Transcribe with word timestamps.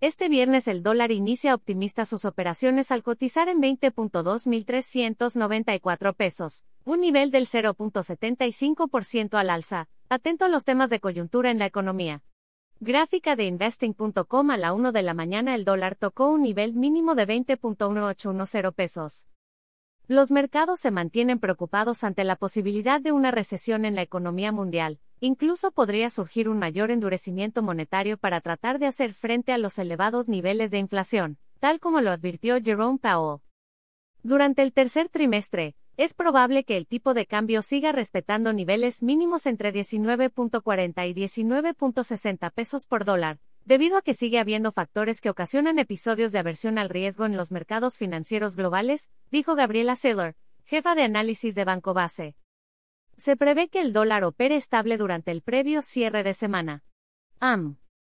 Este 0.00 0.28
viernes 0.28 0.68
el 0.68 0.84
dólar 0.84 1.10
inicia 1.10 1.56
optimista 1.56 2.06
sus 2.06 2.24
operaciones 2.24 2.92
al 2.92 3.02
cotizar 3.02 3.48
en 3.48 3.60
20.2394 3.60 6.14
pesos, 6.14 6.62
un 6.84 7.00
nivel 7.00 7.32
del 7.32 7.48
0.75% 7.48 9.36
al 9.36 9.50
alza, 9.50 9.88
atento 10.08 10.44
a 10.44 10.48
los 10.48 10.62
temas 10.62 10.88
de 10.90 11.00
coyuntura 11.00 11.50
en 11.50 11.58
la 11.58 11.66
economía. 11.66 12.22
Gráfica 12.78 13.34
de 13.34 13.46
investing.com 13.46 14.50
a 14.52 14.56
la 14.56 14.72
1 14.72 14.92
de 14.92 15.02
la 15.02 15.14
mañana 15.14 15.56
el 15.56 15.64
dólar 15.64 15.96
tocó 15.96 16.28
un 16.28 16.42
nivel 16.42 16.74
mínimo 16.74 17.16
de 17.16 17.26
20.1810 17.26 18.72
pesos. 18.72 19.26
Los 20.10 20.30
mercados 20.30 20.80
se 20.80 20.90
mantienen 20.90 21.38
preocupados 21.38 22.02
ante 22.02 22.24
la 22.24 22.34
posibilidad 22.34 22.98
de 22.98 23.12
una 23.12 23.30
recesión 23.30 23.84
en 23.84 23.94
la 23.94 24.00
economía 24.00 24.52
mundial, 24.52 25.00
incluso 25.20 25.70
podría 25.70 26.08
surgir 26.08 26.48
un 26.48 26.58
mayor 26.58 26.90
endurecimiento 26.90 27.62
monetario 27.62 28.16
para 28.16 28.40
tratar 28.40 28.78
de 28.78 28.86
hacer 28.86 29.12
frente 29.12 29.52
a 29.52 29.58
los 29.58 29.78
elevados 29.78 30.26
niveles 30.30 30.70
de 30.70 30.78
inflación, 30.78 31.36
tal 31.60 31.78
como 31.78 32.00
lo 32.00 32.10
advirtió 32.10 32.56
Jerome 32.58 32.98
Powell. 32.98 33.42
Durante 34.22 34.62
el 34.62 34.72
tercer 34.72 35.10
trimestre, 35.10 35.76
es 35.98 36.14
probable 36.14 36.64
que 36.64 36.78
el 36.78 36.86
tipo 36.86 37.12
de 37.12 37.26
cambio 37.26 37.60
siga 37.60 37.92
respetando 37.92 38.54
niveles 38.54 39.02
mínimos 39.02 39.44
entre 39.44 39.74
19.40 39.74 41.06
y 41.06 41.12
19.60 41.12 42.50
pesos 42.52 42.86
por 42.86 43.04
dólar, 43.04 43.40
debido 43.68 43.98
a 43.98 44.02
que 44.02 44.14
sigue 44.14 44.38
habiendo 44.38 44.72
factores 44.72 45.20
que 45.20 45.28
ocasionan 45.28 45.78
episodios 45.78 46.32
de 46.32 46.38
aversión 46.38 46.78
al 46.78 46.88
riesgo 46.88 47.26
en 47.26 47.36
los 47.36 47.52
mercados 47.52 47.98
financieros 47.98 48.56
globales, 48.56 49.10
dijo 49.30 49.56
Gabriela 49.56 49.94
Saylor, 49.94 50.36
jefa 50.64 50.94
de 50.94 51.02
análisis 51.02 51.54
de 51.54 51.66
Banco 51.66 51.92
Base. 51.92 52.34
Se 53.18 53.36
prevé 53.36 53.68
que 53.68 53.82
el 53.82 53.92
dólar 53.92 54.24
opere 54.24 54.56
estable 54.56 54.96
durante 54.96 55.32
el 55.32 55.42
previo 55.42 55.82
cierre 55.82 56.22
de 56.22 56.32
semana. 56.32 56.82
AM. 57.40 57.76